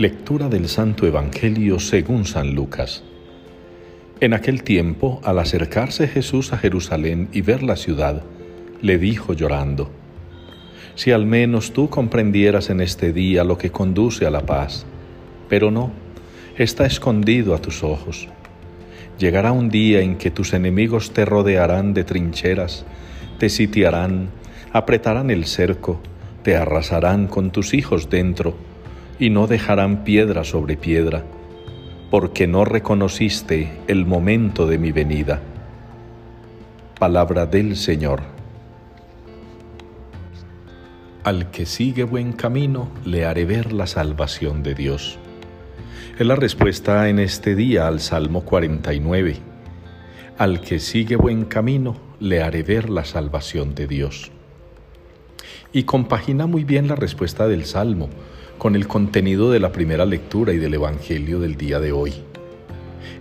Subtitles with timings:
[0.00, 3.04] Lectura del Santo Evangelio según San Lucas.
[4.20, 8.22] En aquel tiempo, al acercarse Jesús a Jerusalén y ver la ciudad,
[8.80, 9.90] le dijo llorando,
[10.94, 14.86] Si al menos tú comprendieras en este día lo que conduce a la paz,
[15.50, 15.90] pero no,
[16.56, 18.26] está escondido a tus ojos.
[19.18, 22.86] Llegará un día en que tus enemigos te rodearán de trincheras,
[23.38, 24.30] te sitiarán,
[24.72, 26.00] apretarán el cerco,
[26.42, 28.69] te arrasarán con tus hijos dentro,
[29.20, 31.22] y no dejarán piedra sobre piedra,
[32.10, 35.40] porque no reconociste el momento de mi venida.
[36.98, 38.22] Palabra del Señor.
[41.22, 45.18] Al que sigue buen camino, le haré ver la salvación de Dios.
[46.18, 49.36] Es la respuesta en este día al Salmo 49.
[50.38, 54.32] Al que sigue buen camino, le haré ver la salvación de Dios.
[55.72, 58.08] Y compagina muy bien la respuesta del Salmo
[58.58, 62.12] con el contenido de la primera lectura y del Evangelio del día de hoy.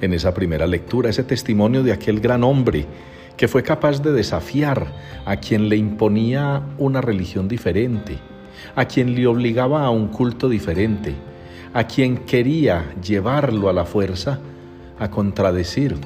[0.00, 2.86] En esa primera lectura, ese testimonio de aquel gran hombre
[3.36, 4.92] que fue capaz de desafiar
[5.24, 8.18] a quien le imponía una religión diferente,
[8.74, 11.14] a quien le obligaba a un culto diferente,
[11.72, 14.40] a quien quería llevarlo a la fuerza
[14.98, 15.96] a contradecir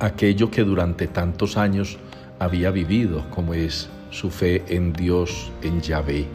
[0.00, 1.98] aquello que durante tantos años
[2.40, 6.26] había vivido, como es su fe en Dios, en Yahvé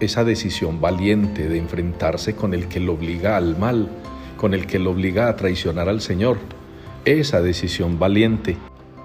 [0.00, 3.88] esa decisión valiente de enfrentarse con el que lo obliga al mal,
[4.38, 6.38] con el que lo obliga a traicionar al Señor.
[7.04, 8.56] Esa decisión valiente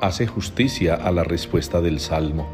[0.02, 2.48] hace justicia a la respuesta del Salmo.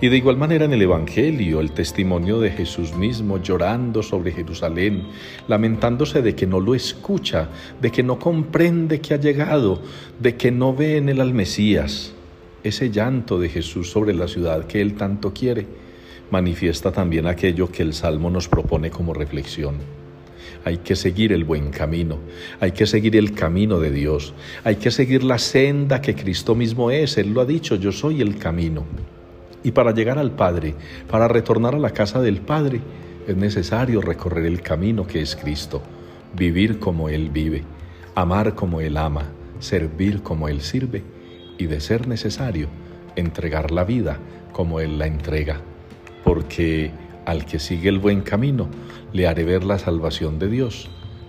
[0.00, 5.04] Y de igual manera en el Evangelio, el testimonio de Jesús mismo llorando sobre Jerusalén,
[5.46, 7.48] lamentándose de que no lo escucha,
[7.80, 9.82] de que no comprende que ha llegado,
[10.18, 12.14] de que no ve en él al Mesías.
[12.62, 15.66] Ese llanto de Jesús sobre la ciudad que él tanto quiere
[16.30, 19.76] manifiesta también aquello que el Salmo nos propone como reflexión.
[20.64, 22.18] Hay que seguir el buen camino,
[22.60, 26.90] hay que seguir el camino de Dios, hay que seguir la senda que Cristo mismo
[26.90, 27.16] es.
[27.16, 28.84] Él lo ha dicho, yo soy el camino.
[29.64, 30.74] Y para llegar al Padre,
[31.10, 32.80] para retornar a la casa del Padre,
[33.26, 35.82] es necesario recorrer el camino que es Cristo,
[36.36, 37.64] vivir como Él vive,
[38.14, 39.24] amar como Él ama,
[39.60, 41.02] servir como Él sirve
[41.60, 42.68] y, de ser necesario,
[43.16, 44.18] entregar la vida
[44.52, 45.60] como Él la entrega
[46.24, 46.90] porque
[47.26, 48.68] al que sigue el buen camino
[49.12, 50.88] le haré ver la salvación de Dios.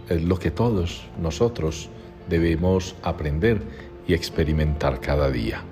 [0.09, 1.90] Es lo que todos nosotros
[2.30, 3.62] debemos aprender
[4.08, 5.64] y experimentar cada día.